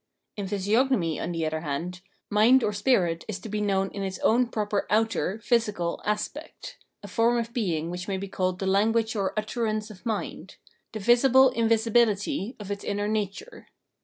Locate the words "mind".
2.27-2.63, 10.03-10.55